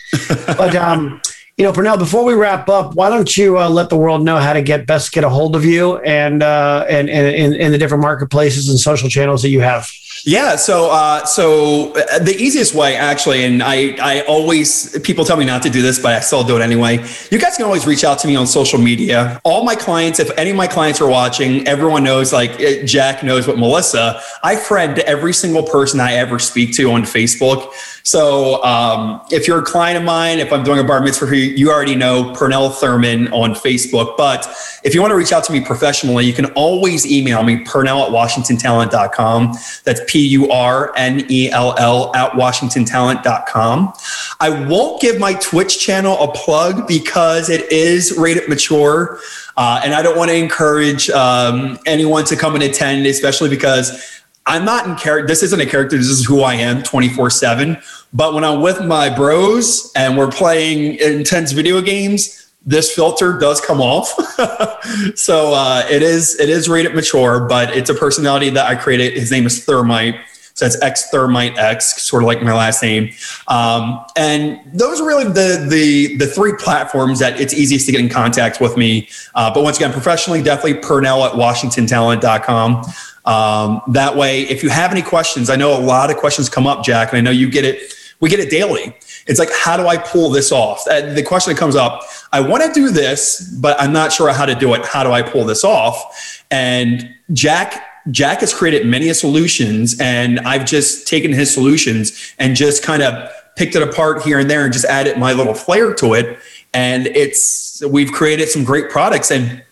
[0.56, 1.20] But um,
[1.56, 4.36] you know, Purnell, before we wrap up, why don't you uh, let the world know
[4.36, 7.78] how to get best get a hold of you and uh, and and in the
[7.78, 9.90] different marketplaces and social channels that you have?
[10.26, 10.56] Yeah.
[10.56, 15.44] So, uh, so uh, the easiest way, actually, and I, I always people tell me
[15.44, 16.96] not to do this, but I still do it anyway.
[17.30, 19.40] You guys can always reach out to me on social media.
[19.44, 22.32] All my clients, if any of my clients are watching, everyone knows.
[22.32, 24.20] Like uh, Jack knows what Melissa.
[24.42, 27.72] I friend every single person I ever speak to on Facebook.
[28.02, 31.34] So, um, if you're a client of mine, if I'm doing a bar mitzvah for
[31.34, 34.16] you, you already know Purnell Thurman on Facebook.
[34.16, 34.46] But
[34.82, 38.04] if you want to reach out to me professionally, you can always email me, Purnell
[38.04, 39.54] at WashingtonTalent.com.
[39.84, 43.92] That's P U R N E L L at WashingtonTalent.com.
[44.40, 49.18] I won't give my Twitch channel a plug because it is rated mature.
[49.56, 54.22] Uh, and I don't want to encourage um, anyone to come and attend, especially because
[54.46, 55.26] I'm not in character.
[55.26, 55.96] This isn't a character.
[55.96, 57.78] This is who I am 24 seven.
[58.12, 63.60] But when I'm with my bros and we're playing intense video games, this filter does
[63.60, 64.08] come off.
[65.14, 69.14] so uh, it is it is rated mature, but it's a personality that I created.
[69.14, 70.16] His name is Thermite.
[70.54, 73.10] So that's X Thermite X, sort of like my last name.
[73.46, 78.00] Um, and those are really the the the three platforms that it's easiest to get
[78.00, 79.08] in contact with me.
[79.34, 82.84] Uh, but once again, professionally, definitely Purnell at WashingtonTalent.com.
[83.26, 86.66] Um, that way, if you have any questions, I know a lot of questions come
[86.66, 87.92] up, Jack, and I know you get it.
[88.20, 88.96] We get it daily.
[89.26, 90.84] It's like, how do I pull this off?
[90.84, 92.02] The question that comes up,
[92.32, 94.84] I want to do this, but I'm not sure how to do it.
[94.86, 96.42] How do I pull this off?
[96.50, 102.82] And Jack Jack has created many solutions, and I've just taken his solutions and just
[102.82, 106.14] kind of picked it apart here and there and just added my little flair to
[106.14, 106.38] it.
[106.72, 109.62] And it's we've created some great products, and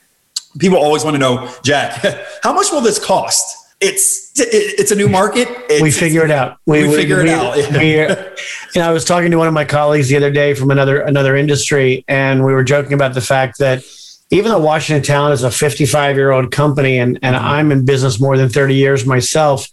[0.58, 2.04] people always want to know, Jack,
[2.42, 3.76] how much will this cost?
[3.80, 5.48] It's it's a new market.
[5.70, 6.58] It's, we figure it out.
[6.66, 7.56] We, we figure we, it out.
[7.72, 8.30] we, uh,
[8.74, 11.00] you know, I was talking to one of my colleagues the other day from another
[11.00, 13.84] another industry, and we were joking about the fact that
[14.30, 17.44] even though Washington Talent is a 55 year old company, and and mm-hmm.
[17.46, 19.68] I'm in business more than 30 years myself,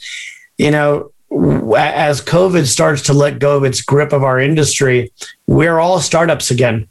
[0.58, 1.12] you know,
[1.76, 5.12] as COVID starts to let go of its grip of our industry,
[5.48, 6.88] we're all startups again.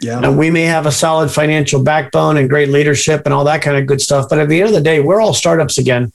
[0.00, 0.18] Yeah.
[0.18, 3.76] And we may have a solid financial backbone and great leadership and all that kind
[3.76, 4.28] of good stuff.
[4.30, 6.12] But at the end of the day, we're all startups again.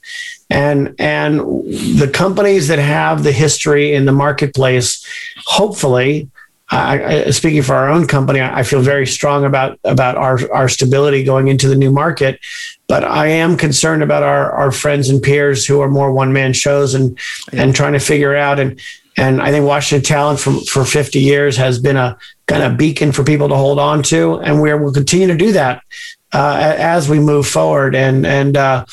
[0.49, 5.05] And and the companies that have the history in the marketplace,
[5.45, 6.29] hopefully,
[6.69, 10.67] I, I, speaking for our own company, I feel very strong about about our our
[10.67, 12.39] stability going into the new market.
[12.87, 16.53] But I am concerned about our our friends and peers who are more one man
[16.53, 17.19] shows and
[17.53, 17.63] yeah.
[17.63, 18.79] and trying to figure out and
[19.17, 23.11] and I think Washington Talent for, for 50 years has been a kind of beacon
[23.11, 24.39] for people to hold on to.
[24.41, 25.83] And we will continue to do that
[26.33, 27.95] uh, as we move forward.
[27.95, 28.85] And, and, uh,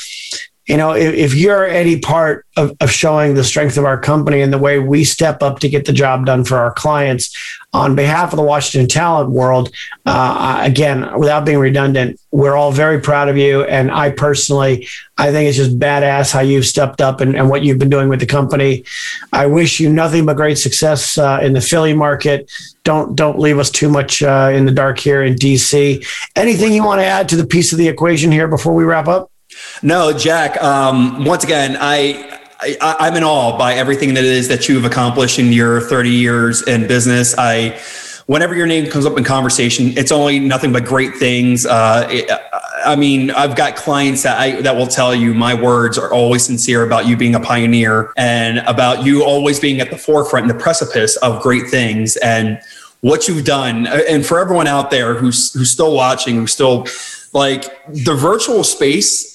[0.66, 4.42] you know, if, if, you're any part of, of showing the strength of our company
[4.42, 7.36] and the way we step up to get the job done for our clients,
[7.72, 9.72] on behalf of the Washington talent world,
[10.06, 13.64] uh, again, without being redundant, we're all very proud of you.
[13.64, 14.86] And I personally,
[15.18, 18.08] I think it's just badass how you've stepped up and, and what you've been doing
[18.08, 18.84] with the company.
[19.32, 22.48] I wish you nothing but great success uh, in the Philly market.
[22.84, 26.06] Don't don't leave us too much uh, in the dark here in DC.
[26.36, 29.08] Anything you want to add to the piece of the equation here before we wrap
[29.08, 29.31] up?
[29.82, 30.62] No, Jack.
[30.62, 32.40] Um, once again, I
[32.80, 36.10] I, am in awe by everything that it is that you've accomplished in your 30
[36.10, 37.34] years in business.
[37.36, 37.80] I,
[38.26, 41.66] whenever your name comes up in conversation, it's only nothing but great things.
[41.66, 42.30] Uh, it,
[42.84, 46.44] I mean, I've got clients that I, that will tell you my words are always
[46.44, 50.50] sincere about you being a pioneer and about you always being at the forefront and
[50.50, 52.60] the precipice of great things and
[53.00, 53.88] what you've done.
[53.88, 56.86] And for everyone out there who's who's still watching, who's still
[57.32, 59.31] like the virtual space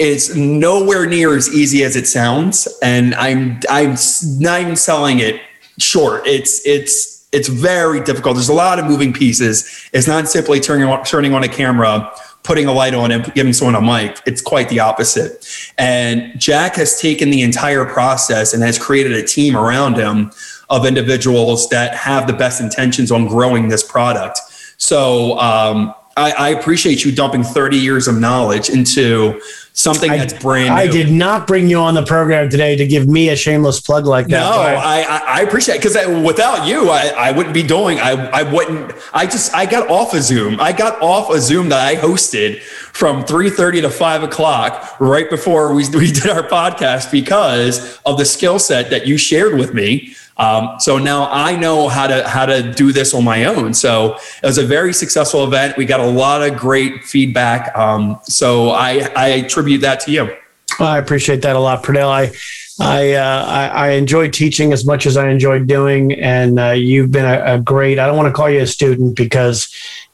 [0.00, 3.96] it's nowhere near as easy as it sounds, and I'm I'm
[4.38, 5.42] not even selling it
[5.78, 6.26] short.
[6.26, 8.36] It's it's it's very difficult.
[8.36, 9.88] There's a lot of moving pieces.
[9.92, 12.10] It's not simply turning on, turning on a camera,
[12.44, 14.18] putting a light on, and giving someone a mic.
[14.24, 15.46] It's quite the opposite.
[15.76, 20.32] And Jack has taken the entire process and has created a team around him
[20.70, 24.40] of individuals that have the best intentions on growing this product.
[24.78, 29.40] So um, I, I appreciate you dumping 30 years of knowledge into
[29.72, 30.80] something that's brand new.
[30.80, 34.06] I did not bring you on the program today to give me a shameless plug
[34.06, 34.40] like that.
[34.40, 38.00] No, I, I, I, appreciate it because without you, I, I wouldn't be doing.
[38.00, 38.92] I, I wouldn't.
[39.12, 40.60] I just I got off a Zoom.
[40.60, 45.30] I got off a Zoom that I hosted from three thirty to five o'clock right
[45.30, 49.74] before we we did our podcast because of the skill set that you shared with
[49.74, 50.14] me.
[50.40, 53.74] Um, so now I know how to how to do this on my own.
[53.74, 55.76] So it was a very successful event.
[55.76, 57.76] We got a lot of great feedback.
[57.76, 60.34] Um, so I, I attribute that to you.
[60.78, 62.08] Well, I appreciate that a lot, Purnell.
[62.08, 62.32] I
[62.80, 67.10] I, uh, I, I enjoy teaching as much as I enjoy doing, and uh, you've
[67.10, 67.98] been a, a, great.
[67.98, 69.68] I don't want to call you a student because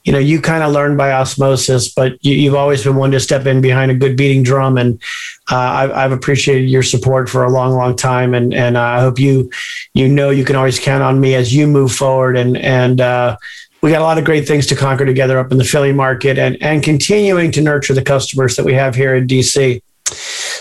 [0.07, 3.19] you know you kind of learn by osmosis, but you, have always been one to
[3.19, 5.03] step in behind a good beating drum, and
[5.51, 9.19] uh, I've, I've, appreciated your support for a long, long time, and and I hope
[9.19, 9.51] you
[9.95, 13.37] you know you can always count on me as you move forward, and and uh,
[13.83, 16.39] we got a lot of great things to conquer together up in the Philly market,
[16.39, 19.83] and and continuing to nurture the customers that we have here in DC.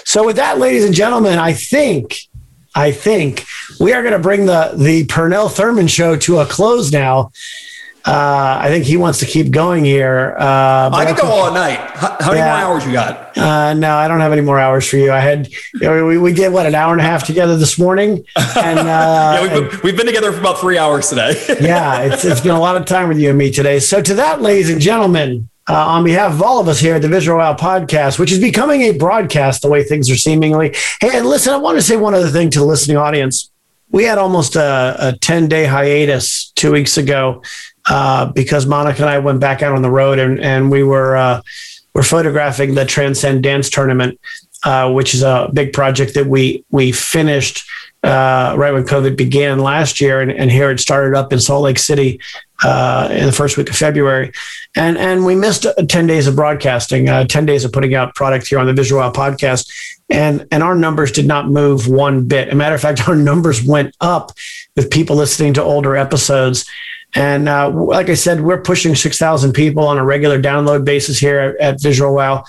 [0.06, 2.18] So, with that, ladies and gentlemen, I think
[2.74, 3.46] I think
[3.80, 7.32] we are going to bring the the Purnell Thurman show to a close now.
[8.06, 10.36] Uh, I think he wants to keep going here.
[10.38, 11.80] Uh, I could go all night.
[11.80, 13.36] How, how yeah, many more hours you got?
[13.36, 15.12] Uh, no, I don't have any more hours for you.
[15.12, 15.49] I had
[15.82, 19.41] we, we did what an hour and a half together this morning, and uh, yeah,
[19.41, 21.34] we've, been, we've been together for about three hours today.
[21.60, 23.80] yeah, it's it's been a lot of time with you and me today.
[23.80, 27.01] So to that, ladies and gentlemen, uh, on behalf of all of us here at
[27.01, 30.76] the Visual Wow podcast, which is becoming a broadcast the way things are seemingly.
[31.01, 33.49] Hey, and listen, I want to say one other thing to the listening audience.
[33.89, 37.41] We had almost a, a 10 day hiatus two weeks ago
[37.90, 41.16] uh, because Monica and I went back out on the road and, and we were,
[41.16, 41.42] uh,
[41.94, 44.20] we're photographing the Transcend Dance Tournament,
[44.64, 47.64] uh, which is a big project that we, we finished
[48.06, 51.64] uh, right when COVID began last year, and, and, here it started up in Salt
[51.64, 52.20] Lake City
[52.64, 54.32] uh, in the first week of February,
[54.76, 58.60] and and we missed ten days of broadcasting, ten days of putting out product here
[58.60, 59.68] on the Visual Wow podcast,
[60.10, 62.50] and and our numbers did not move one bit.
[62.50, 64.32] As a matter of fact, our numbers went up
[64.76, 66.66] with people listening to older episodes.
[67.16, 71.39] And uh, like I said, we're pushing 6,000 people on a regular download basis here
[71.39, 72.43] at, at Visual Wow.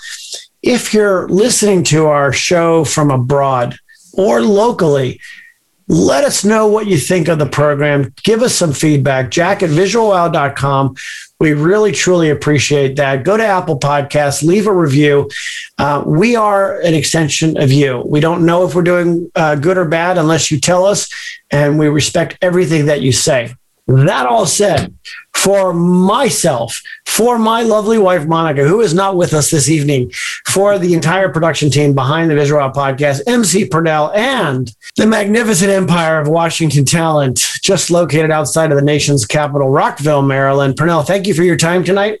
[0.61, 3.77] If you're listening to our show from abroad
[4.13, 5.21] or locally,
[5.87, 8.13] let us know what you think of the program.
[8.23, 9.31] Give us some feedback.
[9.31, 10.95] Jack at visualwow.com.
[11.39, 13.23] We really, truly appreciate that.
[13.23, 15.29] Go to Apple Podcasts, leave a review.
[15.77, 18.03] Uh, we are an extension of you.
[18.05, 21.07] We don't know if we're doing uh, good or bad unless you tell us,
[21.51, 23.53] and we respect everything that you say.
[23.87, 24.93] That all said,
[25.33, 30.11] for myself, for my lovely wife, Monica, who is not with us this evening,
[30.45, 36.19] for the entire production team behind the Visual Podcast, MC Purnell, and the magnificent empire
[36.19, 40.75] of Washington talent, just located outside of the nation's capital, Rockville, Maryland.
[40.75, 42.19] Purnell, thank you for your time tonight.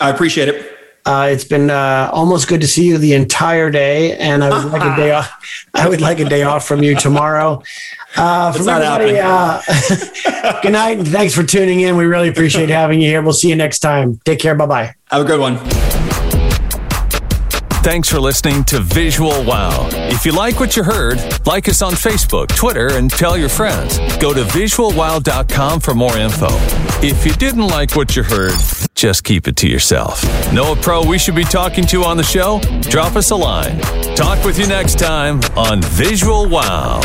[0.00, 0.75] I appreciate it.
[1.06, 4.72] Uh, it's been uh, almost good to see you the entire day, and I would
[4.72, 5.66] like a day off.
[5.74, 7.62] I would like a day off from you tomorrow.
[8.16, 9.62] Uh, from everybody, uh,
[10.62, 11.96] good night, and thanks for tuning in.
[11.96, 13.22] We really appreciate having you here.
[13.22, 14.20] We'll see you next time.
[14.24, 14.56] Take care.
[14.56, 14.94] Bye bye.
[15.10, 15.85] Have a good one.
[17.86, 19.88] Thanks for listening to Visual Wow.
[19.92, 23.98] If you like what you heard, like us on Facebook, Twitter, and tell your friends.
[24.18, 26.48] Go to visualwow.com for more info.
[27.00, 28.58] If you didn't like what you heard,
[28.96, 30.24] just keep it to yourself.
[30.52, 32.58] Know a pro we should be talking to on the show?
[32.90, 33.78] Drop us a line.
[34.16, 37.02] Talk with you next time on Visual Wow.